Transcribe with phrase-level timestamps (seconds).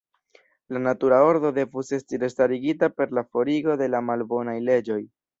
[0.75, 4.99] La natura ordo devus esti restarigita per la forigo de la malbonaj leĝoj.